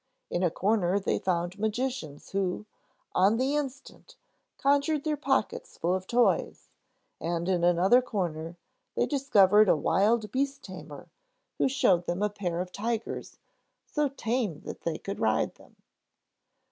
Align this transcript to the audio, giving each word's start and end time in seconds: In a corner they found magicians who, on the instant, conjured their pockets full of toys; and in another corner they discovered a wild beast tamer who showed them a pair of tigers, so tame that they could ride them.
In 0.31 0.41
a 0.41 0.49
corner 0.49 0.99
they 0.99 1.19
found 1.19 1.59
magicians 1.59 2.31
who, 2.31 2.65
on 3.13 3.37
the 3.37 3.55
instant, 3.55 4.15
conjured 4.57 5.03
their 5.03 5.15
pockets 5.15 5.77
full 5.77 5.93
of 5.93 6.07
toys; 6.07 6.69
and 7.19 7.47
in 7.47 7.63
another 7.63 8.01
corner 8.01 8.57
they 8.95 9.05
discovered 9.05 9.69
a 9.69 9.75
wild 9.77 10.31
beast 10.31 10.63
tamer 10.63 11.11
who 11.59 11.69
showed 11.69 12.07
them 12.07 12.23
a 12.23 12.31
pair 12.31 12.61
of 12.61 12.71
tigers, 12.71 13.37
so 13.85 14.09
tame 14.09 14.61
that 14.61 14.81
they 14.81 14.97
could 14.97 15.19
ride 15.19 15.53
them. 15.53 15.75